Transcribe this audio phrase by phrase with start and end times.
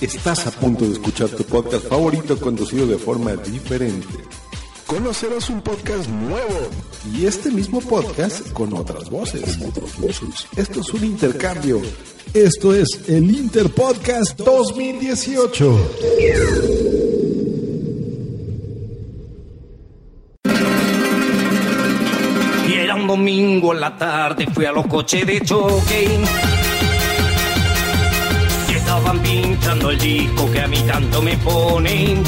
[0.00, 4.06] Estás a punto de escuchar tu podcast favorito conducido de forma diferente.
[4.86, 6.70] Conocerás un podcast nuevo
[7.12, 9.58] y este mismo podcast con otras voces.
[10.56, 11.82] Esto es un intercambio.
[12.32, 15.90] Esto es el Interpodcast 2018.
[22.68, 26.20] Y era un domingo en la tarde, fui a los coches de choque.
[28.90, 32.24] Estaban pinchando el disco que a mí tanto me ponen.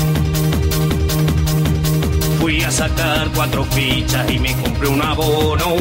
[2.40, 5.74] Fui a sacar cuatro fichas y me compré un abono.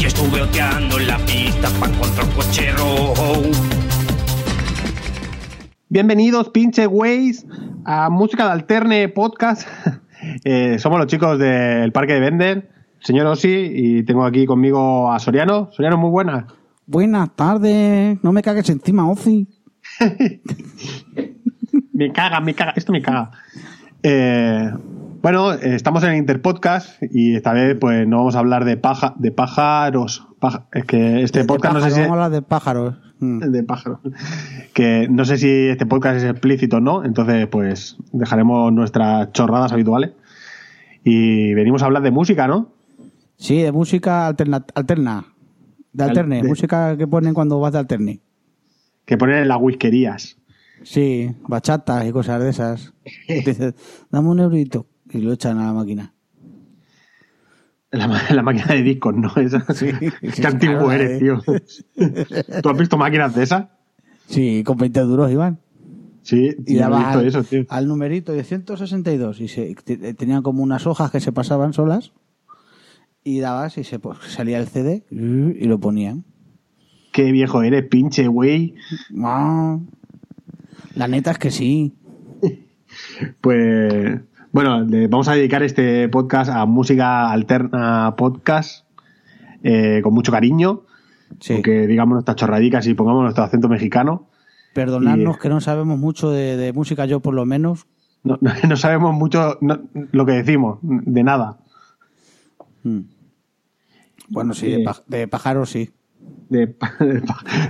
[0.00, 3.42] Y estuve oteando en la pista para encontrar un coche rojo.
[5.88, 7.46] Bienvenidos, pinche güeyes,
[7.84, 9.68] a Música de Alterne Podcast.
[10.44, 12.68] Eh, somos los chicos del Parque de Vender,
[13.00, 15.70] señor Osi, y tengo aquí conmigo a Soriano.
[15.70, 16.48] Soriano, muy buena.
[16.92, 19.46] Buenas tardes, no me cagues encima, Ozi.
[21.92, 23.32] Me caga, me caga, esto me caga.
[24.04, 24.70] Eh,
[25.20, 29.14] bueno, estamos en el Interpodcast y esta vez pues no vamos a hablar de paja,
[29.18, 30.24] de pájaros.
[30.38, 32.94] Paja- es que este De podcast no sé si Vamos a hablar de pájaros.
[33.18, 33.38] Mm.
[33.50, 33.98] de pájaros.
[34.74, 39.72] Que no sé si este podcast es explícito o no, entonces pues dejaremos nuestras chorradas
[39.72, 40.12] habituales.
[41.02, 42.70] Y venimos a hablar de música, ¿no?
[43.36, 44.64] Sí, de música alterna.
[44.76, 45.24] alterna.
[45.98, 48.20] De Al- alterne, de- música que ponen cuando vas de alterne.
[49.04, 50.38] Que ponen en las whiskerías.
[50.84, 52.92] Sí, bachatas y cosas de esas.
[53.28, 53.74] Dices,
[54.10, 56.14] dame un eurito y lo echan a la máquina.
[57.90, 59.32] En la, la máquina de discos, ¿no?
[59.36, 61.18] Esa- Qué antiguo eres, eh.
[61.18, 61.42] tío.
[62.62, 63.66] ¿Tú has visto máquinas de esas?
[64.26, 65.58] Sí, con 20 duros iban.
[66.22, 67.64] Sí, Y sí, visto al, eso, tío.
[67.70, 72.12] al numerito de 162 y se, te- tenían como unas hojas que se pasaban solas
[73.28, 76.24] y dabas y se pues, salía el CD y lo ponían.
[77.12, 78.74] Qué viejo eres, pinche güey.
[79.22, 79.78] Ah,
[80.94, 81.94] La neta es que sí.
[83.40, 84.20] Pues
[84.52, 88.86] bueno, le vamos a dedicar este podcast a música alterna podcast
[89.62, 90.82] eh, con mucho cariño.
[91.40, 91.54] Sí.
[91.56, 94.28] Porque digamos nuestras chorradicas y pongamos nuestro acento mexicano.
[94.74, 97.86] Perdonadnos Y- que no sabemos mucho de, de música, yo por lo menos.
[98.24, 99.80] No, no- no sabemos mucho no-
[100.12, 101.58] lo que decimos, de nada.
[102.84, 103.00] Mm.
[104.28, 105.90] Bueno, sí, de, de pájaros sí.
[106.48, 106.66] De,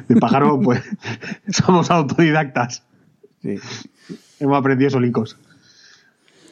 [0.09, 0.83] de pájaro, pues
[1.49, 2.85] somos autodidactas.
[3.43, 3.57] sí.
[4.41, 5.37] Hemos aprendido solicos.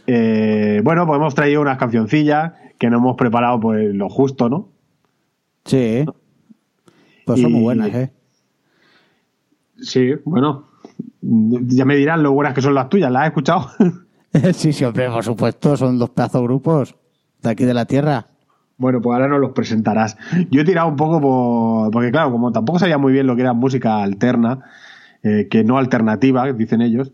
[0.08, 4.68] Eh, bueno, pues hemos traído unas cancioncillas que nos hemos preparado pues lo justo, ¿no?
[5.64, 6.04] Sí.
[7.24, 8.12] Pues son Y- muy buenas, ¿eh?
[9.80, 10.68] Sí, bueno.
[11.20, 13.70] Ya me dirán lo buenas que son las tuyas, ¿las has escuchado?
[14.54, 16.94] sí, sí, hombre, por supuesto, son dos pedazos grupos
[17.42, 18.26] de aquí de la tierra.
[18.78, 20.18] Bueno, pues ahora nos los presentarás.
[20.50, 21.90] Yo he tirado un poco por.
[21.90, 24.60] Porque, claro, como tampoco sabía muy bien lo que era música alterna,
[25.22, 27.12] eh, que no alternativa, dicen ellos,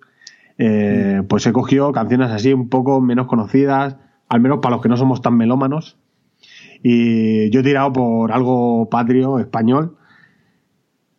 [0.59, 3.97] eh, pues he cogido canciones así un poco menos conocidas,
[4.29, 5.99] al menos para los que no somos tan melómanos.
[6.83, 9.97] Y yo he tirado por algo patrio español.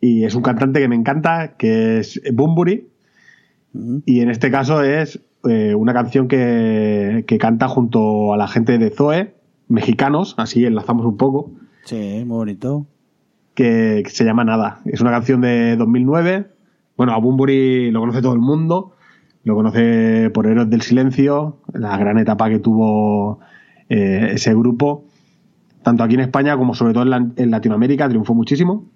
[0.00, 2.90] Y es un cantante que me encanta, que es Bumburi.
[4.04, 8.76] Y en este caso es eh, una canción que, que canta junto a la gente
[8.76, 9.34] de Zoe
[9.68, 11.50] mexicanos, así enlazamos un poco.
[11.84, 12.86] Sí, muy bonito.
[13.54, 14.80] Que, se llama Nada.
[14.84, 16.48] Es una canción de 2009.
[16.96, 18.92] Bueno, a Bumburi lo conoce todo el mundo.
[19.44, 23.40] Lo conoce por Héroes del Silencio, la gran etapa que tuvo
[23.90, 25.04] eh, ese grupo.
[25.82, 28.86] Tanto aquí en España como sobre todo en, Latinoamérica triunfó muchísimo.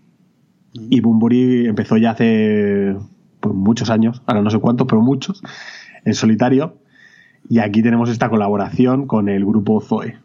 [0.73, 2.97] Y Bumburi empezó ya hace
[3.41, 5.43] pues, muchos años, ahora no sé cuántos, pero muchos,
[6.05, 6.79] en solitario.
[7.49, 10.17] Y aquí tenemos esta colaboración con el grupo Zoe.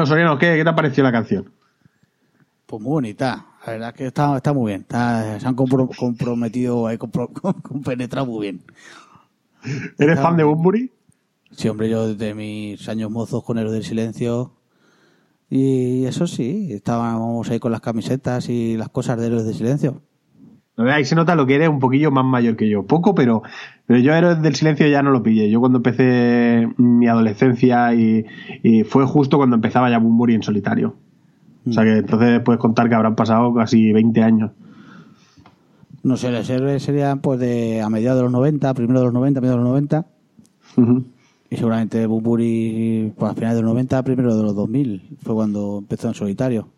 [0.00, 1.52] Bueno, Soriano, ¿qué, te ha parecido la canción?
[2.64, 3.48] Pues muy bonita.
[3.66, 4.86] La verdad es que está, está muy bien.
[4.88, 7.28] Se han comprometido, ahí compro,
[8.24, 8.62] muy bien.
[9.98, 10.90] ¿Eres fan de Bunbury?
[11.50, 14.54] Sí, hombre, yo desde mis años mozos con Héroes del Silencio.
[15.50, 20.00] Y eso sí, estábamos ahí con las camisetas y las cosas de Héroes del Silencio.
[20.88, 22.84] Ahí se nota lo que eres un poquillo más mayor que yo.
[22.84, 23.42] Poco, pero,
[23.86, 25.50] pero yo Héroes del Silencio ya no lo pillé.
[25.50, 28.24] Yo cuando empecé mi adolescencia y,
[28.62, 30.96] y fue justo cuando empezaba ya Bunbury en solitario.
[31.68, 34.50] O sea que entonces puedes contar que habrán pasado casi 20 años.
[36.02, 39.14] No sé, los héroes serían pues de a mediados de los 90, primero de los
[39.14, 40.06] 90, mediados de los 90.
[40.76, 41.04] Ujú.
[41.50, 45.78] Y seguramente Bumburi, pues a finales de los 90, primero de los 2000, fue cuando
[45.78, 46.68] empezó en solitario.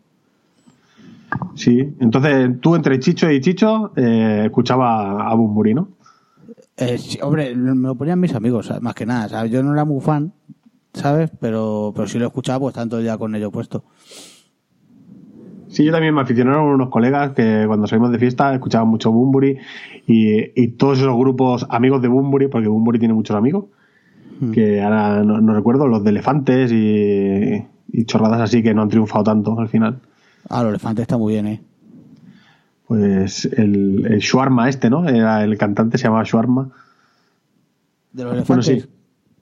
[1.55, 5.89] Sí, entonces tú entre Chicho y Chicho eh, escuchaba a Bunbury, ¿no?
[6.77, 9.29] Eh, sí, hombre, me lo ponían mis amigos, más que nada.
[9.29, 9.51] ¿sabes?
[9.51, 10.33] Yo no era muy fan,
[10.93, 11.31] ¿sabes?
[11.39, 13.83] Pero, pero sí lo escuchaba, pues tanto ya con ello puesto.
[15.67, 19.57] Sí, yo también me aficionaron unos colegas que cuando salimos de fiesta escuchaban mucho Bunbury
[20.05, 23.65] y, y todos esos grupos amigos de Bunbury, porque Bunbury tiene muchos amigos,
[24.53, 28.89] que ahora no, no recuerdo, los de elefantes y, y chorradas así que no han
[28.89, 30.01] triunfado tanto al final.
[30.49, 31.61] Ah, los elefantes está muy bien, ¿eh?
[32.87, 35.07] Pues el, el Shawarma este, ¿no?
[35.07, 36.69] Era el cantante se llamaba Shawarma.
[38.11, 38.83] De los Bueno, elefantes.
[38.83, 38.89] sí.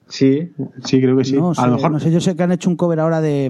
[0.08, 0.52] Sí,
[0.84, 1.36] sí, creo que sí.
[1.36, 3.22] No, a sé, lo mejor no sé, yo sé que han hecho un cover ahora
[3.22, 3.48] de,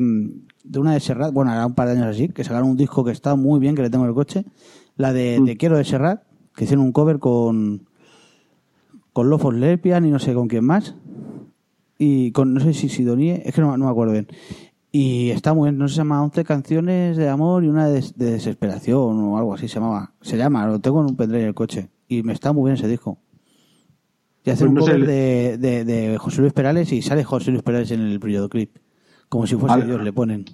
[0.63, 3.05] de una de Serrat, bueno, era un par de años así, que sacaron un disco
[3.05, 4.45] que está muy bien, que le tengo en el coche,
[4.97, 5.45] la de Mm.
[5.47, 6.23] Te quiero de Serrat,
[6.55, 7.83] que hicieron un cover con
[9.13, 10.95] con Lofos Lepian y no sé con quién más,
[11.99, 14.29] y con, no sé si Sidonie, es que no, no me acuerdo bien.
[14.95, 17.95] Y está muy bien, no sé, se llama 11 canciones de amor y una de,
[17.95, 20.13] des- de desesperación o algo así se llamaba.
[20.21, 21.89] Se llama, lo tengo en un pendrive en el coche.
[22.09, 23.19] Y me está muy bien ese disco.
[24.45, 27.25] Y hacer Pues un no sé, cover de, de, de José Luis Perales y sale
[27.25, 28.77] José Luis Perales en el videoclip.
[29.31, 29.87] Como si fuese ver.
[29.89, 30.45] ellos, le ponen.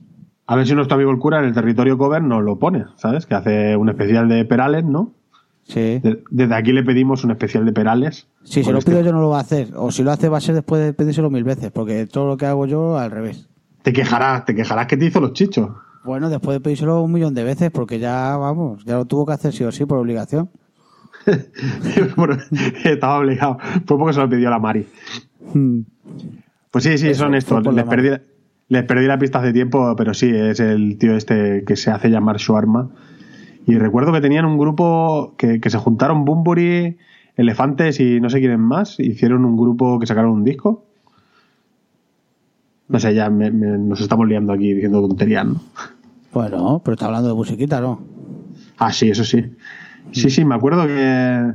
[0.47, 3.27] A ver si nuestro amigo el cura en el territorio cover nos lo pone, ¿sabes?
[3.27, 5.15] Que hace un especial de Perales, ¿no?
[5.65, 5.99] Sí.
[5.99, 8.29] De- desde aquí le pedimos un especial de Perales.
[8.45, 9.71] Si se Por lo este- pido yo no lo va a hacer.
[9.77, 11.73] O si lo hace va a ser después de pedírselo mil veces.
[11.73, 13.49] Porque todo lo que hago yo al revés.
[13.89, 15.71] Te quejarás, te quejarás que te hizo los chichos.
[16.05, 19.33] Bueno, después de pedírselo un millón de veces porque ya, vamos, ya lo tuvo que
[19.33, 20.51] hacer sí o sí por obligación.
[22.85, 23.57] Estaba obligado.
[23.87, 24.87] Fue porque se lo pidió la Mari.
[26.71, 27.75] Pues sí, sí, Eso, son estos.
[27.75, 28.11] Les perdí,
[28.69, 32.11] les perdí la pista hace tiempo, pero sí, es el tío este que se hace
[32.11, 32.91] llamar Shawarma.
[33.67, 36.99] Y recuerdo que tenían un grupo que, que se juntaron Bunbury,
[37.37, 39.01] Elefantes y no sé quiénes más.
[39.01, 40.88] Hicieron un grupo que sacaron un disco.
[42.89, 45.61] No sé, ya me- me- nos estamos liando aquí diciendo tonterías, ¿no?
[46.33, 48.01] Bueno, pero está hablando de musiquita, ¿no?
[48.79, 49.45] Ah, sí, eso sí.
[50.13, 51.53] Sí, sí, me acuerdo que,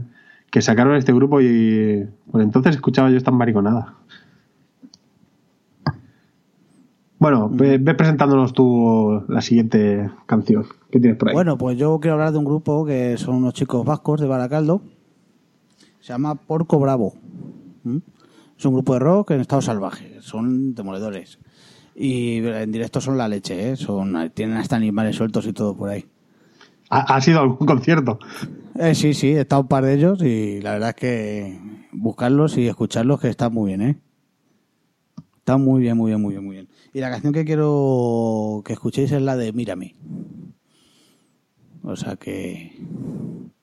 [0.51, 3.85] que sacaron este grupo y por entonces escuchaba yo estas mariconadas.
[7.19, 10.65] Bueno, ve, ve presentándonos tú la siguiente canción.
[10.91, 11.33] ¿Qué tienes por ahí?
[11.33, 14.81] Bueno, pues yo quiero hablar de un grupo que son unos chicos vascos de Baracaldo.
[16.01, 17.13] Se llama Porco Bravo.
[17.85, 17.97] ¿Mm?
[18.63, 20.21] Es un grupo de rock en estado salvaje.
[20.21, 21.37] Son demoledores.
[21.97, 23.75] Y en directo son la leche, ¿eh?
[23.75, 26.05] Son, tienen hasta animales sueltos y todo por ahí.
[26.89, 28.19] ¿Ha, ha sido algún concierto?
[28.79, 31.59] Eh, sí, sí, he estado un par de ellos y la verdad es que
[31.91, 33.99] buscarlos y escucharlos que están muy bien, ¿eh?
[35.39, 36.69] Están muy bien, muy bien, muy bien, muy bien.
[36.93, 39.97] Y la canción que quiero que escuchéis es la de Mírame.
[41.83, 42.81] O sea que...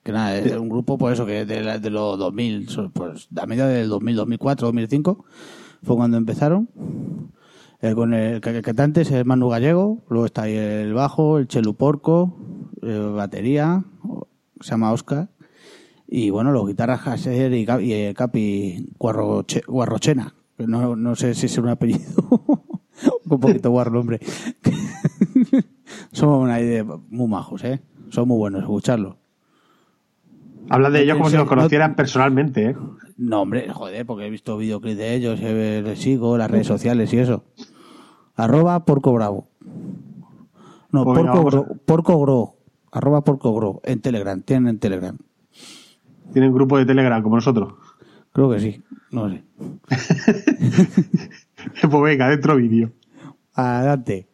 [0.03, 3.27] Que nada, es un grupo, pues eso, que de, la- de los 2000, so- pues
[3.35, 5.25] a mediados del 2000, 2004, 2005,
[5.83, 6.69] fue cuando empezaron.
[7.83, 11.47] Eh, con el, el cantante es el Manu Gallego, luego está ahí el bajo, el
[11.47, 12.37] Chelu Porco,
[12.83, 13.83] eh, batería,
[14.59, 15.29] se llama Oscar,
[16.07, 21.57] y bueno, los guitarras Haser y, y Capi Guarroche- Guarrochena, no, no sé si es
[21.57, 21.99] un apellido,
[23.29, 24.19] un poquito guarro hombre.
[26.11, 27.81] Son una idea muy majos, ¿eh?
[28.09, 29.15] Son muy buenos, escucharlos.
[30.69, 32.75] Habla de ellos como si los conocieran personalmente, ¿eh?
[33.17, 37.13] No, hombre, joder, porque he visto videoclips de ellos, eh, les sigo, las redes sociales
[37.13, 37.43] y eso.
[38.35, 39.47] Arroba Porco Bravo.
[40.91, 42.55] No, Pues Porco, Gro, Porco Gro.
[42.91, 43.81] Arroba Porco Gro.
[43.83, 45.17] En Telegram, tienen en Telegram.
[46.33, 47.73] Tienen grupo de Telegram como nosotros.
[48.33, 49.43] Creo que sí, no sé.
[51.89, 52.91] pues venga, dentro vídeo.
[53.53, 54.27] Adelante.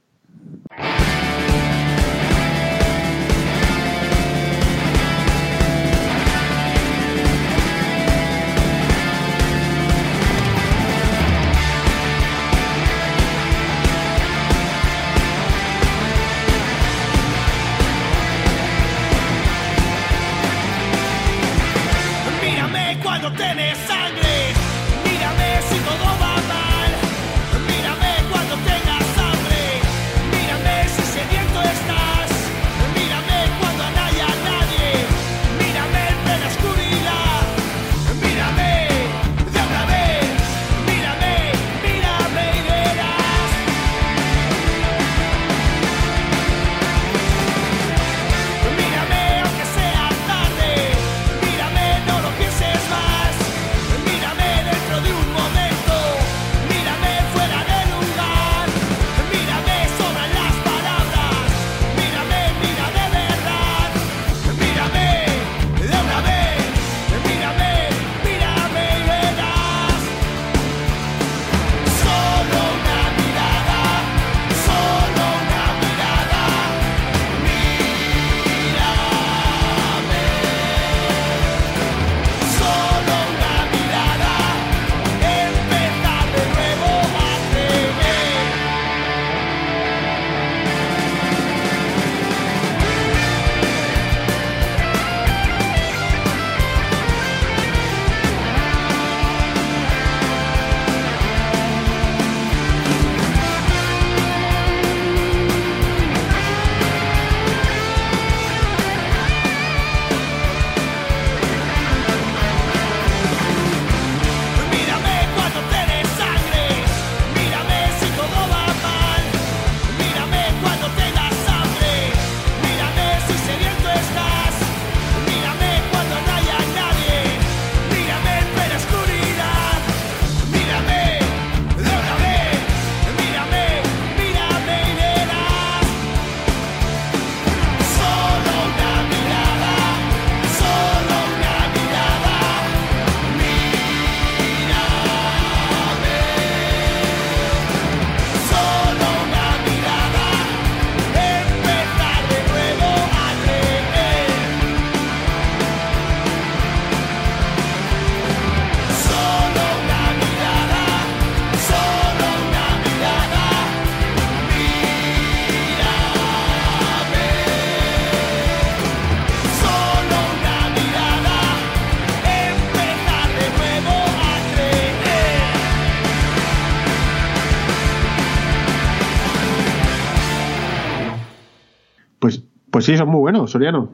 [182.88, 183.90] Sí, son muy buenos, Soriano.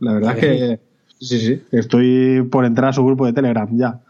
[0.00, 0.80] La verdad es que
[1.20, 1.62] sí, sí.
[1.70, 4.00] Estoy por entrar a su grupo de Telegram ya.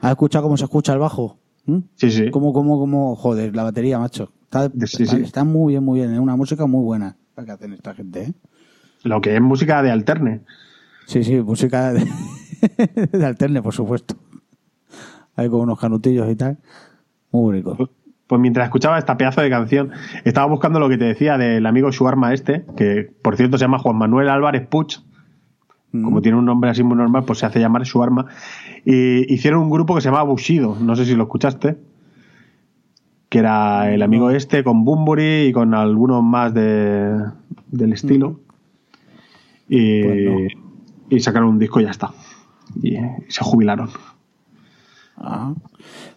[0.00, 1.38] ¿Has escuchado cómo se escucha el bajo?
[1.66, 1.78] ¿Mm?
[1.94, 2.30] Sí, sí.
[2.32, 4.32] ¿Cómo, cómo, cómo, joder, la batería, macho?
[4.42, 5.22] Está, Sí, está, sí.
[5.22, 6.12] está muy bien, muy bien.
[6.12, 8.32] Es una música muy buena la que hacen esta gente, ¿eh?
[9.04, 10.40] Lo que es música de alterne.
[11.06, 12.04] Sí, sí, música de,
[13.12, 14.16] de alterne, por supuesto.
[15.36, 16.58] Hay con unos canutillos y tal.
[17.30, 17.90] Muy bonito.
[18.26, 19.92] Pues mientras escuchaba esta pedazo de canción,
[20.24, 23.78] estaba buscando lo que te decía del amigo Shuarma este, que por cierto se llama
[23.78, 24.98] Juan Manuel Álvarez Puch.
[25.92, 28.26] Como tiene un nombre así muy normal, pues se hace llamar Shuarma.
[28.84, 31.78] Y hicieron un grupo que se llamaba Bushido, no sé si lo escuchaste.
[33.28, 37.18] Que era el amigo este con Bumburi y con algunos más de,
[37.68, 38.40] del estilo.
[39.68, 40.52] Y, Pues
[41.08, 42.10] y sacaron un disco y ya está.
[42.82, 43.88] Y, y se jubilaron.
[45.16, 45.54] Ah.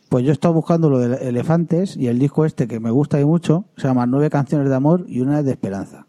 [0.09, 3.19] Pues yo he estado buscando lo de Elefantes y el disco este que me gusta
[3.21, 6.07] y mucho se llama Nueve canciones de amor y una de esperanza.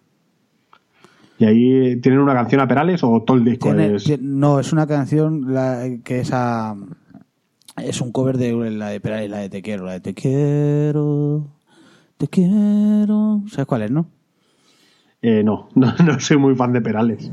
[1.39, 4.05] Y ahí tienen una canción a Perales o todo el disco Tiene- es.
[4.05, 6.75] ti- no, es una canción la- que es a-
[7.83, 11.47] es un cover de la de Perales, la de Te quiero, la de Te quiero,
[12.19, 13.43] Te quiero.
[13.49, 14.07] ¿Sabes cuál es, no?
[15.23, 17.31] Eh, no, no, no soy muy fan de Perales.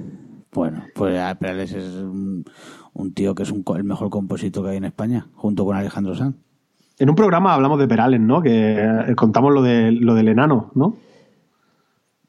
[0.53, 2.45] Bueno, pues Perales es un,
[2.93, 6.15] un tío que es un, el mejor compositor que hay en España, junto con Alejandro
[6.15, 6.35] Sanz.
[6.99, 8.41] En un programa hablamos de Perales, ¿no?
[8.41, 10.95] Que eh, contamos lo, de, lo del enano, ¿no?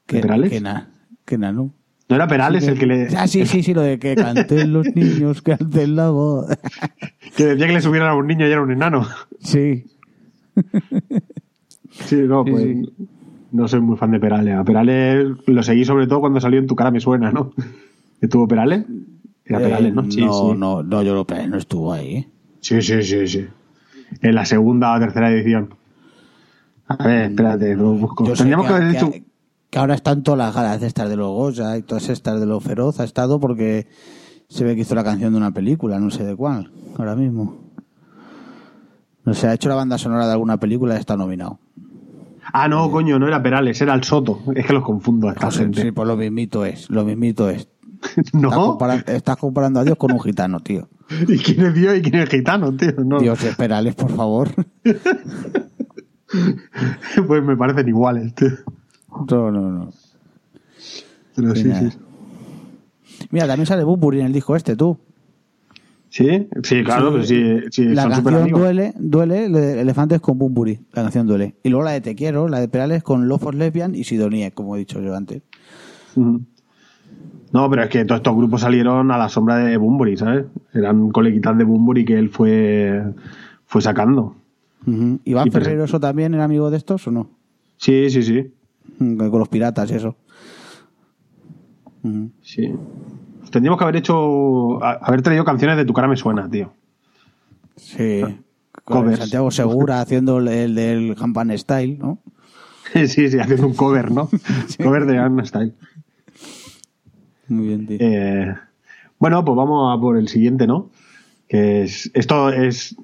[0.07, 0.49] ¿De Perales?
[0.51, 0.89] Que, na-
[1.25, 1.71] que nano.
[2.07, 3.07] ¿No era Perales Sí, el que le.
[3.17, 6.47] Ah, sí, sí, sí, lo de que canten los niños, canten la voz.
[7.35, 9.05] Que decía que le subieran a un niño y era un enano.
[9.39, 9.85] Sí.
[11.91, 12.63] Sí, no, pues.
[12.63, 13.07] sí.
[13.51, 14.55] No soy muy fan de Perales.
[14.55, 17.51] A Perales lo seguí sobre todo cuando salió en tu cara me suena, ¿no?
[18.21, 18.85] ¿Estuvo Perales?
[19.43, 20.03] Era Perales, ¿no?
[20.03, 20.57] Eh, Sí, no, sí.
[20.57, 22.15] no, no, yo lo Perales no estuvo ahí.
[22.17, 22.27] ¿eh?
[22.61, 23.47] Sí, sí, sí, sí.
[24.21, 25.75] En la segunda o tercera edición.
[26.87, 28.23] A ver, espérate, lo busco.
[28.25, 29.25] Tendríamos que, haber que, dicho.
[29.69, 32.45] que ahora están todas las galas de estas de los Goya y todas estas de
[32.45, 33.87] los Feroz ha estado porque
[34.47, 37.57] se ve que hizo la canción de una película, no sé de cuál, ahora mismo.
[39.23, 41.59] No sé, ha hecho la banda sonora de alguna película y está nominado.
[42.51, 44.39] Ah, no, coño, no era Perales, era el Soto.
[44.55, 45.83] Es que los confundo a esta gente.
[45.83, 47.67] sí, pues lo mismito es, lo mismito es.
[48.15, 48.77] Estás, ¿No?
[49.07, 50.87] estás comparando a Dios con un gitano, tío.
[51.27, 52.91] ¿Y quién es Dios y quién es gitano, tío?
[53.03, 53.19] No.
[53.19, 54.49] Dios es Perales, por favor.
[57.25, 58.49] Pues me parecen iguales, tío.
[59.31, 59.89] No, no, no.
[61.35, 61.89] Pero sí, sí.
[63.31, 64.97] Mira, también sale Bumburi en el disco este, tú.
[66.09, 66.47] ¿Sí?
[66.63, 69.45] Sí, claro, pero sí, sí, la son canción duele, duele,
[69.79, 71.55] Elefantes con Bumburi, la canción duele.
[71.63, 74.51] Y luego la de Te quiero, la de Perales con Love for Lesbian y Sidonie,
[74.51, 75.43] como he dicho yo antes.
[77.51, 80.45] No, pero es que todos estos grupos salieron a la sombra de Bumburi, ¿sabes?
[80.73, 83.03] Eran coleguitas de Bumburi que él fue,
[83.65, 84.35] fue sacando.
[84.85, 85.19] Ujú.
[85.25, 87.29] ¿Iván Y pero- Ferrero eso también era amigo de estos o no?
[87.77, 88.53] Sí, sí, sí.
[88.99, 90.15] Mm, Con los piratas y eso.
[92.41, 92.71] Sí.
[93.51, 94.83] Tendríamos que haber hecho.
[94.83, 96.71] haber traído canciones de Tu cara me suena, tío.
[97.75, 98.21] Sí.
[98.83, 99.19] Con Covers.
[99.19, 102.19] Santiago Segura haciendo el, el del Campan Style, ¿no?
[102.93, 104.29] sí, sí, haciendo un cover, ¿no?
[104.83, 105.73] Cover de Gangnam Style.
[107.49, 107.97] Muy bien, tío.
[107.99, 108.55] Eh,
[109.19, 110.89] bueno, pues vamos a por el siguiente, ¿no?
[111.47, 112.95] Que es, esto es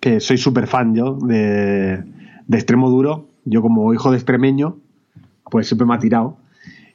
[0.00, 2.02] que soy súper fan yo de,
[2.46, 3.28] de extremo duro.
[3.44, 4.76] Yo como hijo de extremeño,
[5.50, 6.36] pues siempre me ha tirado.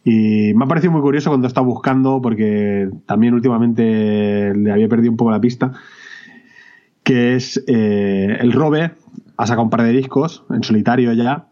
[0.04, 4.88] Y me ha parecido muy curioso cuando he estado buscando, porque también últimamente le había
[4.88, 5.74] perdido un poco la pista,
[7.04, 8.92] que es eh, el Robe,
[9.38, 11.49] ha sacado un par de discos en solitario ya,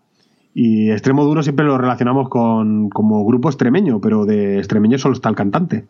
[0.60, 5.30] y Extremo Duro siempre lo relacionamos con como grupo extremeño, pero de extremeño solo está
[5.30, 5.86] el cantante.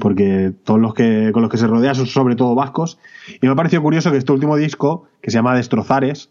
[0.00, 3.00] Porque todos los que con los que se rodea son sobre todo vascos.
[3.42, 6.30] Y me ha parecido curioso que este último disco, que se llama Destrozares,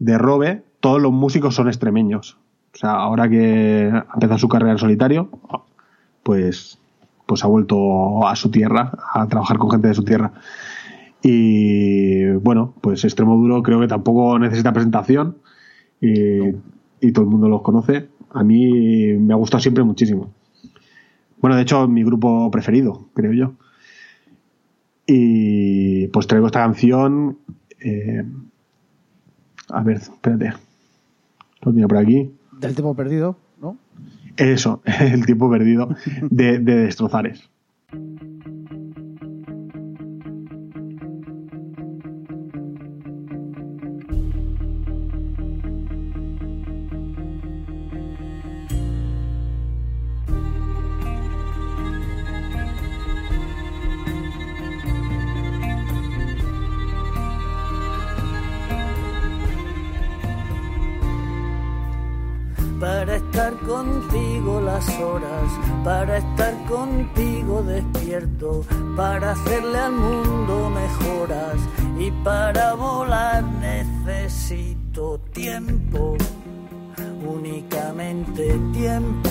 [0.00, 2.38] de Robe, todos los músicos son extremeños.
[2.74, 5.30] O sea, ahora que ha empezado su carrera en solitario,
[6.24, 6.80] pues,
[7.26, 10.32] pues ha vuelto a su tierra, a trabajar con gente de su tierra.
[11.22, 15.36] Y bueno, pues Extremo Duro creo que tampoco necesita presentación
[16.00, 16.50] y,
[17.00, 18.08] y todo el mundo los conoce.
[18.30, 20.32] A mí me ha gustado siempre muchísimo.
[21.38, 23.52] Bueno, de hecho, mi grupo preferido, creo yo.
[25.06, 27.38] Y pues traigo esta canción.
[27.80, 28.24] eh,
[29.68, 30.52] a ver, espérate.
[31.62, 32.32] Lo tenía por aquí.
[32.58, 33.76] Del tiempo perdido, ¿no?
[34.36, 35.94] Eso, el tiempo perdido
[36.30, 37.48] de, de Destrozares.
[65.00, 65.50] Horas,
[65.84, 68.64] para estar contigo despierto,
[68.96, 71.56] para hacerle al mundo mejoras
[71.98, 76.16] y para volar necesito tiempo,
[77.26, 79.30] únicamente tiempo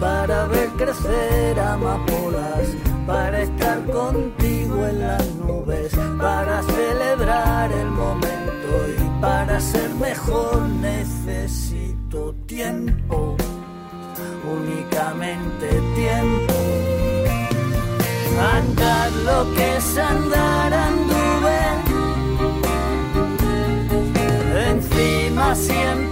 [0.00, 2.68] para ver crecer amapolas,
[3.06, 11.19] para estar contigo en las nubes, para celebrar el momento y para ser mejor necesito
[14.44, 16.54] únicamente tiempo.
[18.38, 21.60] Andar lo que es andar anduve,
[24.70, 26.09] encima siempre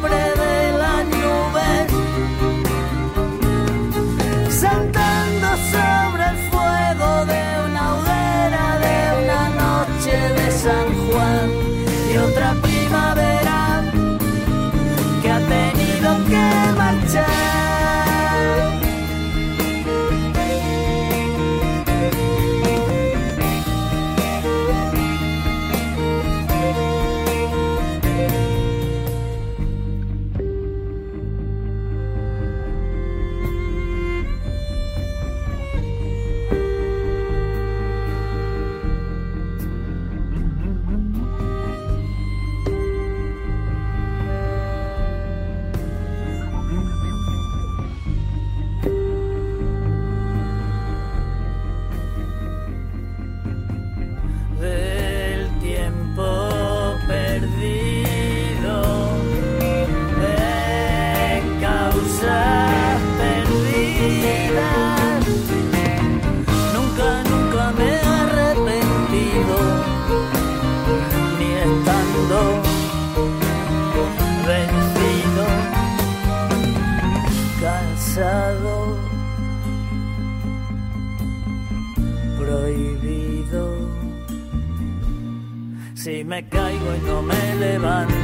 [86.29, 88.15] me caigo y no me levanto,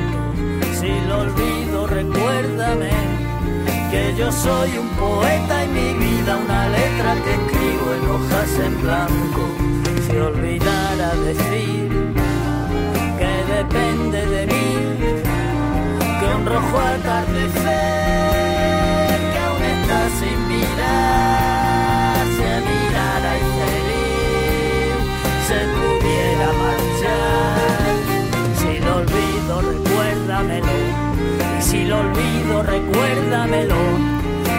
[0.79, 2.91] si lo olvido, recuérdame
[3.91, 8.83] que yo soy un poeta y mi vida una letra que escribo en hojas en
[8.83, 9.43] blanco.
[10.07, 11.89] Si olvidara decir
[13.19, 14.67] que depende de mí,
[16.21, 18.44] que un rojo atardecer
[30.43, 33.77] Y si lo olvido, recuérdamelo.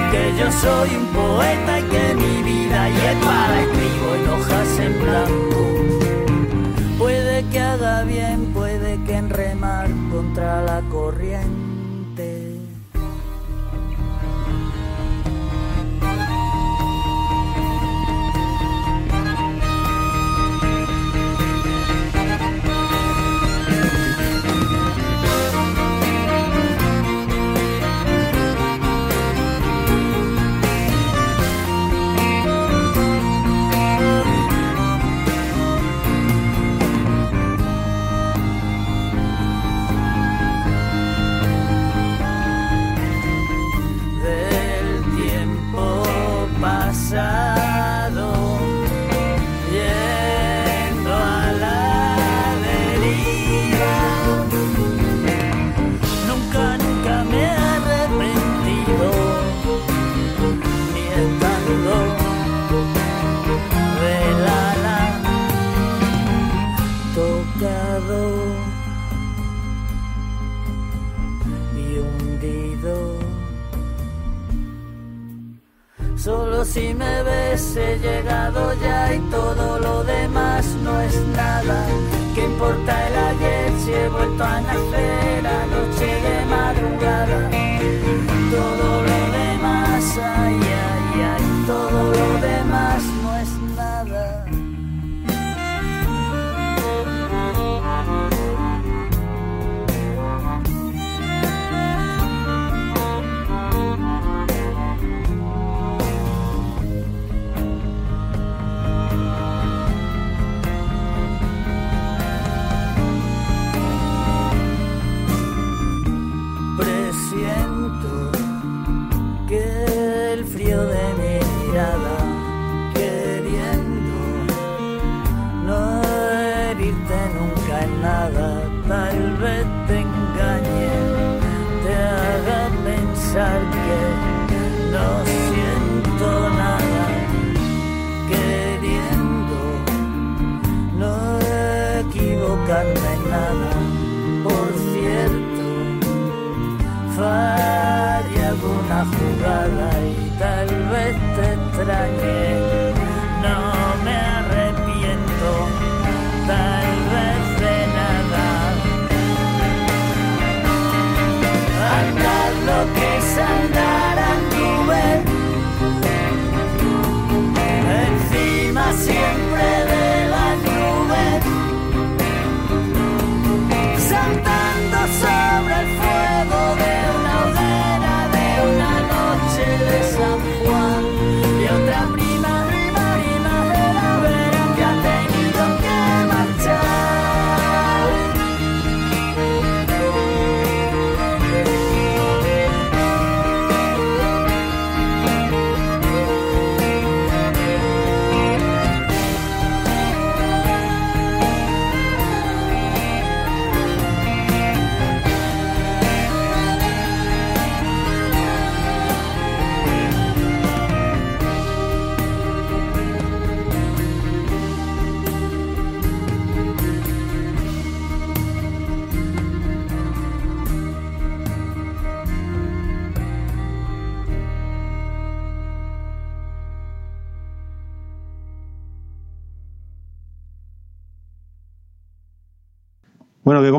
[0.09, 5.01] Que yo soy un poeta y que mi vida y espada escribo en hojas en
[5.01, 6.97] blanco.
[6.97, 11.74] Puede que haga bien, puede que en remar contra la corriente.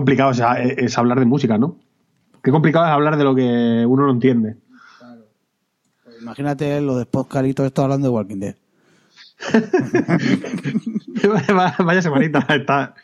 [0.07, 0.41] Complicado es,
[0.79, 1.79] es hablar de música, ¿no?
[2.41, 4.55] Qué complicado es hablar de lo que uno no entiende.
[6.23, 8.55] Imagínate lo de podcast y todo esto hablando de Walking Dead.
[11.85, 12.95] Vaya semanita está,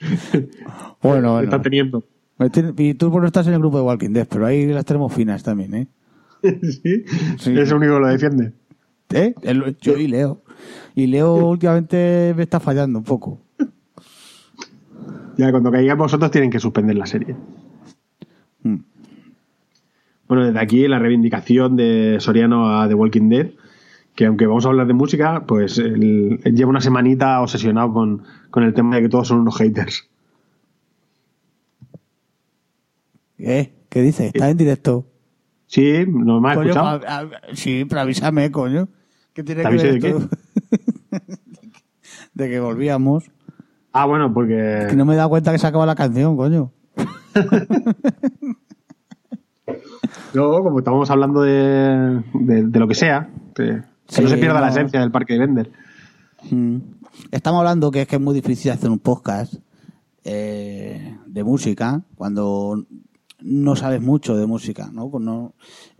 [1.02, 1.62] Bueno, está bueno.
[1.62, 2.04] teniendo.
[2.78, 5.42] Y tú no estás en el grupo de Walking Dead, pero ahí las tenemos finas
[5.42, 5.88] también, ¿eh?
[6.42, 7.04] ¿Sí?
[7.38, 7.58] Sí.
[7.58, 8.52] Es el único que lo defiende.
[9.12, 9.34] ¿Eh?
[9.80, 10.40] Yo y Leo.
[10.94, 13.40] Y Leo últimamente me está fallando un poco.
[15.38, 17.36] Ya cuando caigáis vosotros tienen que suspender la serie.
[18.62, 18.76] Mm.
[20.28, 23.50] Bueno, desde aquí la reivindicación de Soriano a The Walking Dead,
[24.14, 28.22] que aunque vamos a hablar de música, pues él, él lleva una semanita obsesionado con,
[28.50, 30.08] con el tema de que todos son unos haters.
[33.38, 33.72] ¿Eh?
[33.88, 34.26] ¿Qué dices?
[34.34, 35.06] ¿Estás en directo?
[35.66, 37.00] Sí, no me has Coño, escuchado.
[37.06, 38.88] a- a- sí, pero avísame, coño.
[39.32, 40.28] ¿Qué tiene ¿Te que ver de esto?
[42.34, 43.24] de que volvíamos.
[43.92, 44.86] Ah, bueno, porque...
[44.88, 46.72] Que no me he dado cuenta que se acaba la canción, coño.
[50.34, 54.60] Luego, como estábamos hablando de, de, de lo que sea, que, Sí, no se pierda
[54.60, 55.70] la esencia del parque de Bender.
[56.50, 56.76] Mm.
[57.30, 59.54] Estamos hablando que es que es muy difícil hacer un podcast
[60.24, 62.84] eh, de música cuando
[63.40, 65.10] no sabes mucho de música, ¿no?
[65.10, 65.54] Pues no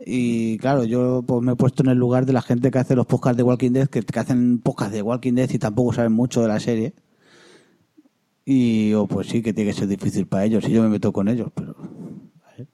[0.05, 2.94] y claro, yo pues me he puesto en el lugar de la gente que hace
[2.94, 6.12] los podcasts de Walking Dead, que, que hacen podcasts de Walking Dead y tampoco saben
[6.12, 6.94] mucho de la serie.
[8.44, 10.68] Y oh, pues sí, que tiene que ser difícil para ellos.
[10.68, 11.74] Y yo me meto con ellos, pero...
[11.76, 12.66] ¿vale?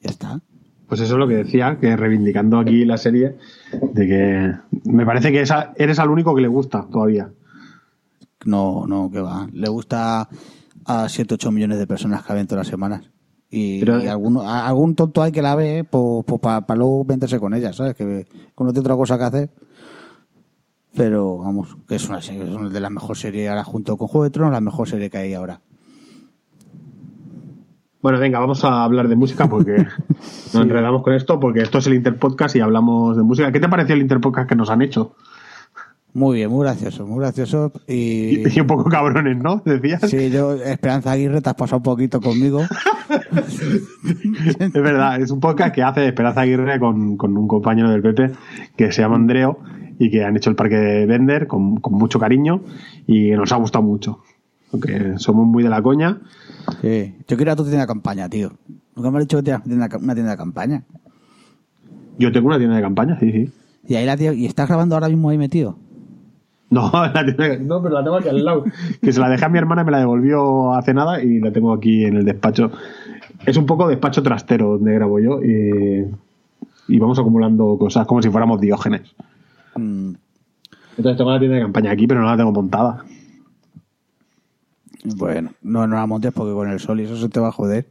[0.00, 0.40] Ya está.
[0.88, 3.36] Pues eso es lo que decía, que reivindicando aquí la serie,
[3.92, 4.52] de que
[4.90, 7.30] me parece que esa, eres al único que le gusta todavía.
[8.46, 9.46] No, no, que va.
[9.52, 10.28] Le gusta
[10.86, 13.02] a 7, 8 millones de personas que ven todas las semanas.
[13.50, 17.38] Y, Pero- y alguno, a- algún tonto hay que la ve pues, para luego meterse
[17.38, 17.94] con ella, ¿sabes?
[17.94, 18.26] Que
[18.58, 19.50] no tiene otra cosa que hacer.
[20.94, 24.08] Pero vamos, que es una serie, es una de las mejores series ahora junto con
[24.08, 25.60] Juego de Tronos, la mejor serie que hay ahora.
[28.00, 29.86] Bueno, venga, vamos a hablar de música porque
[30.54, 33.50] nos enredamos con esto, porque esto es el Interpodcast y hablamos de música.
[33.50, 35.14] ¿Qué te pareció el Interpodcast que nos han hecho?
[36.14, 37.72] Muy bien, muy gracioso, muy gracioso.
[37.86, 39.62] Y, Y un poco cabrones, ¿no?
[39.64, 40.08] Decías.
[40.08, 42.62] sí, yo, Esperanza Aguirre, te has pasado un poquito conmigo.
[44.58, 48.32] Es verdad, es un podcast que hace Esperanza Aguirre con, con un compañero del PP
[48.76, 49.60] que se llama Andreo
[49.98, 52.60] y que han hecho el parque de Bender con, con mucho cariño
[53.06, 54.20] y nos ha gustado mucho.
[54.70, 56.18] Porque somos muy de la coña.
[56.82, 57.14] Sí.
[57.26, 58.52] Yo quiero a tu tienda de campaña, tío.
[58.94, 60.82] Nunca me has dicho que tienes una tienda, de campaña.
[62.18, 63.50] Yo tengo una tienda de campaña, sí, sí.
[63.86, 65.78] Y ahí la tío, y estás grabando ahora mismo ahí metido.
[66.70, 67.22] No, la
[67.60, 68.64] no, pero la tengo aquí al lado.
[69.00, 71.50] Que se la dejé a mi hermana y me la devolvió hace nada y la
[71.52, 72.70] tengo aquí en el despacho.
[73.46, 76.06] Es un poco despacho trastero donde grabo yo y,
[76.88, 79.14] y vamos acumulando cosas como si fuéramos diógenes.
[80.98, 83.04] Entonces tengo la tienda de campaña aquí, pero no la tengo montada.
[85.16, 87.52] Bueno, no, no la montes porque con el sol y eso se te va a
[87.52, 87.88] joder.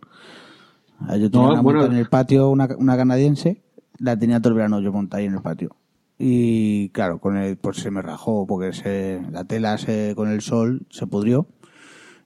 [0.99, 1.79] Ah, Yo tenía No, una bueno.
[1.79, 3.63] montada en el patio, una, una canadiense,
[3.97, 5.75] la tenía todo el verano yo montada ahí en el patio.
[6.19, 10.41] Y claro, con el, pues se me rajó porque se, la tela se, con el
[10.41, 11.47] sol se pudrió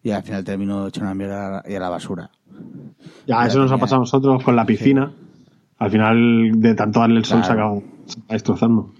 [0.01, 2.31] y al final terminó hecha una mierda y a la basura.
[3.27, 5.11] Ya, eso nos ha pasado a nosotros con la piscina.
[5.77, 7.83] Al final, de tanto darle el sol, se Claro.
[8.05, 8.93] se acaba destrozando.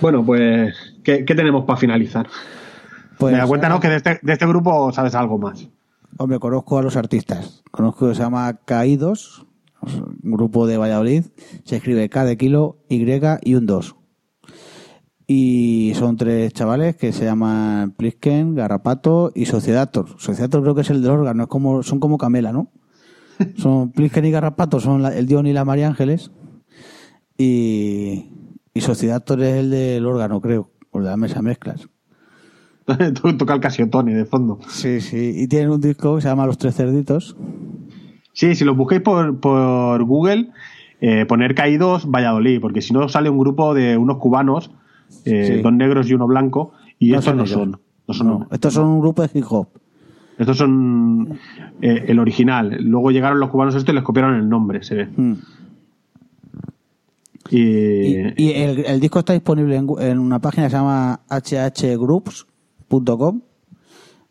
[0.00, 2.26] Bueno, pues, ¿qué, qué tenemos para finalizar?
[3.18, 5.68] Pues, ah, que de este, de este grupo sabes algo más.
[6.18, 7.62] Hombre, conozco a los artistas.
[7.70, 9.46] Conozco que se llama Caídos,
[9.82, 11.24] un grupo de Valladolid.
[11.64, 13.04] Se escribe K de kilo, Y
[13.42, 13.96] y un 2.
[15.26, 20.20] Y son tres chavales que se llaman Plisken, Garrapato y Sociedator.
[20.20, 22.70] Sociedator creo que es el del órgano, es como, son como Camela, ¿no?
[23.56, 26.30] Son Plisken y Garrapato, son la- el Dion y la María Ángeles.
[27.36, 28.30] Y,
[28.74, 31.88] y Sociedator es el del órgano, creo, o de la mesa mezclas.
[33.38, 34.58] Toca el Casiotone de fondo.
[34.68, 35.32] Sí, sí.
[35.36, 37.36] Y tienen un disco que se llama Los Tres Cerditos.
[38.32, 40.50] Sí, si lo busquéis por, por Google,
[41.00, 44.70] eh, poner caídos Valladolid, porque si no sale un grupo de unos cubanos,
[45.24, 45.62] eh, Sí.
[45.62, 47.78] dos negros y uno blanco, y No estos no son.
[48.06, 49.68] No son No, estos son un grupo de hip hop.
[50.36, 51.38] Estos son
[51.80, 52.76] eh, el original.
[52.80, 55.08] Luego llegaron los cubanos estos y les copiaron el nombre, se ve.
[55.16, 55.32] Mm.
[57.50, 63.40] Y, Y, y el, el disco está disponible en, una página que se llama hhgroups.com.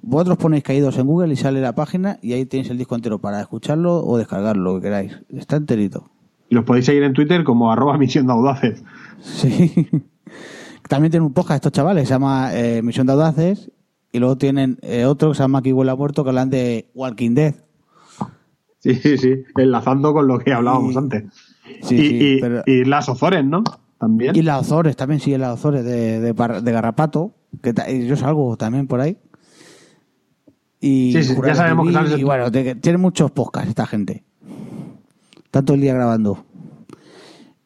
[0.06, 3.20] Vosotros ponéis caídos en Google y sale la página y ahí tenéis el disco entero
[3.20, 5.18] para escucharlo o descargarlo, lo que queráis.
[5.30, 6.10] Está enterito.
[6.50, 8.84] los podéis seguir en Twitter como arroba misión de audaces.
[9.22, 9.88] Sí.
[10.90, 13.72] También tienen un podcast estos chavales, se llama eh, Misión de Audaces.
[14.12, 17.34] Y luego tienen eh, otro que se llama Aquí huele muerto, que hablan de Walking
[17.34, 17.56] Dead.
[18.80, 19.44] Sí, sí, sí.
[19.58, 21.24] Enlazando con lo que hablábamos antes.
[21.84, 23.64] Sí, y, sí, y- pero- y las Ozores, ¿no?
[24.00, 24.36] También.
[24.36, 27.74] Y las Ozores, también sí, las Ozores de, de, de Garrapato, que
[28.06, 29.18] yo salgo también por ahí.
[30.82, 34.24] Y Sí, sí, ya sabemos que sales- Y bueno, tiene muchos podcasts esta gente.
[35.52, 36.44] Tanto el día grabando.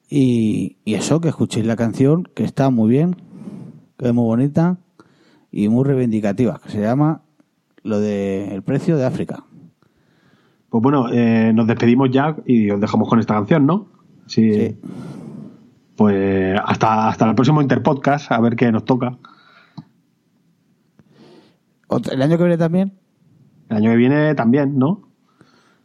[0.10, 3.15] Y, y eso, que escuchéis la canción, que está muy bien,
[3.98, 4.78] que es muy bonita
[5.52, 7.24] y muy reivindicativa, que se llama
[7.84, 9.44] lo de el precio de África.
[10.70, 13.88] Pues bueno, eh, nos despedimos ya y os dejamos con esta canción, ¿no?
[14.26, 14.54] Sí.
[14.54, 14.78] Sí.
[15.96, 19.18] Pues hasta, hasta el próximo Interpodcast, a ver qué nos toca.
[22.12, 22.94] El año que viene también,
[23.70, 25.08] El año que viene también, ¿no?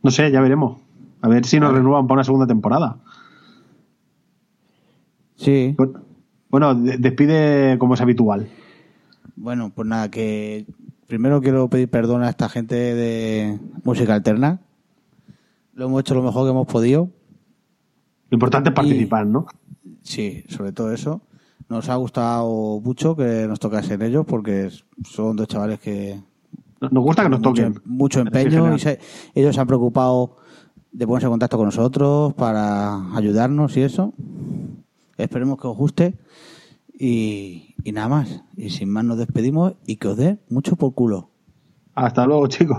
[0.03, 0.81] No sé, ya veremos.
[1.21, 2.97] A ver si nos renuevan para una segunda temporada.
[5.37, 5.75] sí.
[5.79, 6.01] Bu-
[6.51, 8.47] Bueno, de- despide como es habitual.
[9.37, 10.67] Bueno, pues nada, que
[11.07, 14.61] primero quiero pedir perdón a esta gente de música alterna.
[15.75, 17.09] Lo hemos hecho lo mejor que hemos podido.
[18.31, 19.47] Lo importante es participar, ¿no?
[20.03, 21.23] Sí, sobre todo eso.
[21.69, 24.71] Nos ha gustado mucho que nos tocasen ellos porque
[25.05, 26.21] son dos chavales que
[26.81, 27.81] Nos gusta que nos toquen.
[27.85, 28.77] mucho empeño general.
[28.77, 28.99] y se-
[29.35, 30.37] ellos se han preocupado
[30.91, 34.13] de ponerse en contacto con nosotros para ayudarnos y eso.
[35.17, 36.19] Esperemos que os guste
[36.93, 38.43] y, y nada más.
[38.57, 41.31] Y sin más nos despedimos y que os dé mucho por culo.
[41.95, 42.79] Hasta luego, chicos.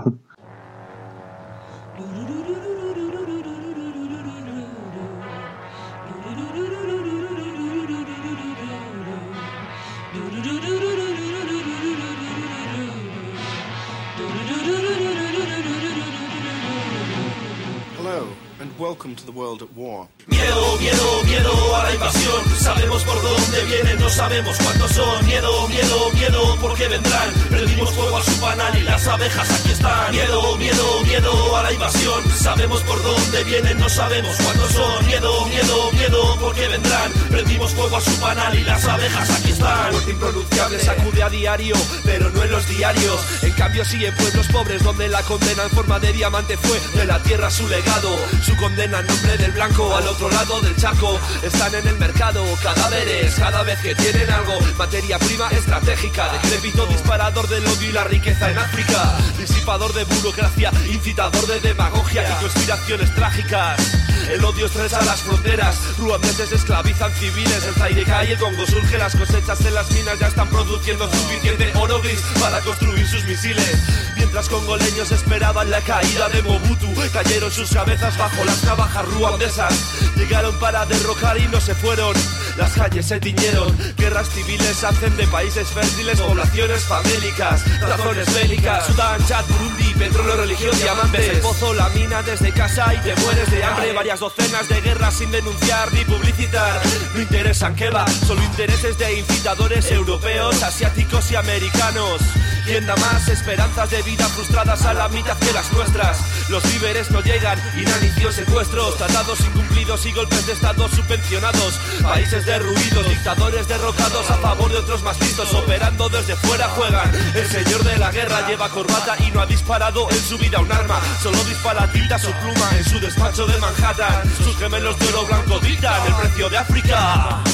[18.78, 20.08] Welcome to the world at war.
[20.26, 22.58] Miedo, miedo, miedo a la invasión.
[22.58, 25.26] Sabemos por dónde vienen, no sabemos cuántos son.
[25.26, 27.30] Miedo, miedo, miedo, porque vendrán.
[27.50, 30.10] Prendimos fuego a su panal y las abejas aquí están.
[30.12, 32.22] Miedo, miedo, miedo a la invasión.
[32.36, 35.06] Sabemos por dónde vienen, no sabemos cuántos son.
[35.06, 37.12] Miedo, miedo, miedo, porque vendrán.
[37.30, 39.92] Prendimos fuego a su panal y las abejas aquí están.
[39.92, 43.20] Muerte impronunciable sacude a diario, pero no en los diarios.
[43.42, 47.06] En cambio, sí en pueblos pobres donde la condena en forma de diamante fue de
[47.06, 48.10] la tierra su legado.
[48.42, 51.20] Su condena en nombre del blanco al otro lado del charco.
[51.42, 54.58] Están en el mercado cadáveres cada vez que tienen algo.
[54.78, 59.18] Materia prima estratégica, decrépito disparador del odio y la riqueza en África.
[59.36, 64.03] Disipador de burocracia, incitador de demagogia y conspiraciones trágicas.
[64.30, 69.14] El odio estresa las fronteras, ruandeses esclavizan civiles, el Zaire cae, el Congo surge, las
[69.14, 73.78] cosechas en las minas ya están produciendo suficiente oro gris para construir sus misiles.
[74.16, 79.72] Mientras congoleños esperaban la caída de Mobutu, cayeron sus cabezas bajo las navajas ruandesas.
[80.16, 82.14] Llegaron para derrocar y no se fueron.
[82.56, 88.86] Las calles se tiñeron, guerras civiles hacen de países fértiles poblaciones famélicas, razones bélicas.
[88.86, 91.28] Sudán, Chad, Burundi, petróleo, religión, diamantes.
[91.30, 93.92] El pozo, la mina desde casa y te mueres de hambre.
[94.04, 96.78] Varias docenas de guerras sin denunciar ni publicitar.
[97.14, 102.20] No interesan que va, solo intereses de incitadores europeos, asiáticos y americanos.
[102.64, 106.18] ¿Quién da más esperanzas de vida frustradas a la mitad que las nuestras?
[106.48, 111.74] Los víveres no llegan, inanición, secuestros, tratados incumplidos y golpes de estado subvencionados.
[112.02, 115.18] Países derruidos, dictadores derrocados a favor de otros más
[115.52, 117.10] operando desde fuera juegan.
[117.34, 120.72] El señor de la guerra lleva corbata y no ha disparado en su vida un
[120.72, 121.00] arma.
[121.22, 124.22] Solo dispara tinta su pluma en su despacho de Manhattan.
[124.42, 127.44] Sus gemelos de oro blanco dictan el precio de África.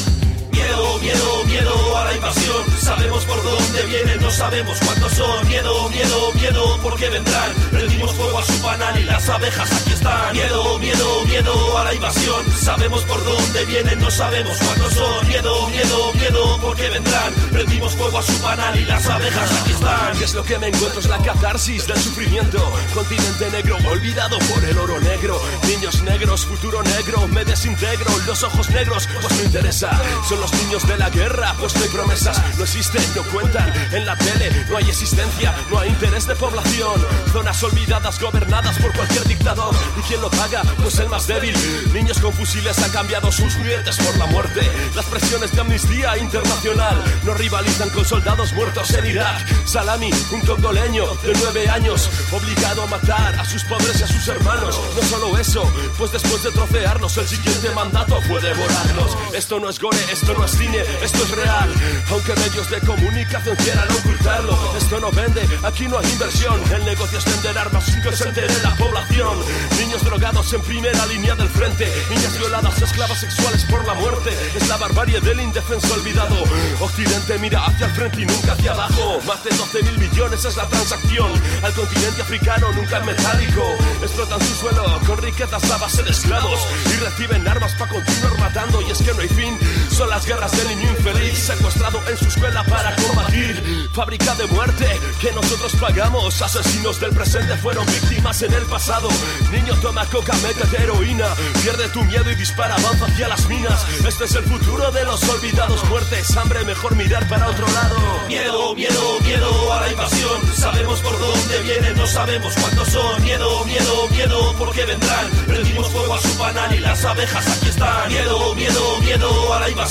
[0.52, 2.64] Miedo, miedo, miedo a la invasión.
[2.80, 5.48] Sabemos por dónde vienen, no sabemos cuántos son.
[5.48, 7.52] Miedo, miedo, miedo, porque vendrán.
[7.70, 10.32] Prendimos fuego a su panal y las abejas aquí están.
[10.32, 12.44] Miedo, miedo, miedo a la invasión.
[12.56, 15.28] Sabemos por dónde vienen, no sabemos cuántos son.
[15.28, 17.32] Miedo, miedo, miedo, porque vendrán.
[17.52, 20.18] Prendimos fuego a su panal y las abejas aquí están.
[20.18, 21.00] ¿Qué es lo que me encuentro?
[21.00, 22.58] Es la catarsis del sufrimiento.
[22.94, 25.40] Continente negro, olvidado por el oro negro.
[25.66, 28.10] Niños negros, futuro negro, me desintegro.
[28.26, 29.90] Los ojos negros, pues no interesa.
[30.28, 32.40] Son los niños de la guerra, pues no hay promesas.
[32.56, 33.72] No existen, no cuentan.
[33.92, 37.04] En la tele no hay existencia, no hay interés de población.
[37.32, 39.74] Zonas olvidadas, gobernadas por cualquier dictador.
[39.98, 40.62] ¿Y quién lo paga?
[40.82, 41.54] Pues el más débil.
[41.92, 44.60] Niños con fusiles han cambiado sus juguetes por la muerte.
[44.94, 49.66] Las presiones de amnistía internacional no rivalizan con soldados muertos en Irak.
[49.66, 54.26] Salami, un congoleño de nueve años, obligado a matar a sus padres y a sus
[54.28, 54.80] hermanos.
[54.96, 59.16] No solo eso, pues después de trocearnos, el siguiente mandato fue devorarlos.
[59.34, 61.74] Esto no es gore, esto no es cine, esto es real.
[62.10, 66.60] Aunque medios de comunicación quieran ocultarlo, esto no vende, aquí no hay inversión.
[66.72, 69.38] El negocio es vender armas sin que se entere la población.
[69.78, 74.30] Niños drogados en primera línea del frente, niñas violadas, esclavas sexuales por la muerte.
[74.54, 76.36] Es la barbarie del indefenso olvidado.
[76.80, 79.20] Occidente mira hacia el frente y nunca hacia abajo.
[79.26, 81.30] Más de 12 mil millones es la transacción.
[81.62, 83.62] Al continente africano nunca en metálico.
[84.02, 86.60] Explotan su suelo con riquezas a base de esclavos.
[86.86, 88.82] Y reciben armas para continuar matando.
[88.82, 89.58] Y es que no hay fin.
[90.00, 91.38] Son las guerras del niño infeliz.
[91.38, 93.90] Secuestrado en su escuela para combatir.
[93.92, 94.86] Fábrica de muerte
[95.20, 96.40] que nosotros pagamos.
[96.40, 99.10] Asesinos del presente fueron víctimas en el pasado.
[99.52, 101.26] Niño toma coca, métete heroína.
[101.62, 103.84] Pierde tu miedo y dispara, avanza hacia las minas.
[104.08, 105.84] Este es el futuro de los olvidados.
[105.90, 107.98] Muertes, hambre, mejor mirar para otro lado.
[108.26, 110.56] Miedo, miedo, miedo a la invasión.
[110.56, 113.22] Sabemos por dónde vienen, no sabemos cuántos son.
[113.22, 115.28] Miedo, miedo, miedo, porque vendrán.
[115.46, 118.08] Prendimos fuego a su panal y las abejas aquí están.
[118.08, 119.89] Miedo, miedo, miedo a la invasión.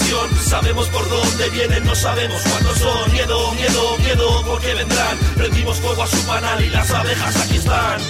[0.50, 3.12] Sabemos por dónde vienen, no sabemos cuántos son.
[3.12, 5.18] Miedo, miedo, miedo, porque vendrán.
[5.38, 8.02] Prendimos fuego a su panal y las abejas aquí están.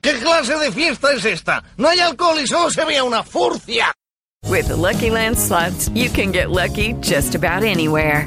[0.00, 1.62] ¿Qué clase de fiesta es esta?
[1.76, 3.92] No hay alcohol y solo se ve una furcia.
[4.48, 8.26] With the Lucky Land slots, you can get lucky just about anywhere.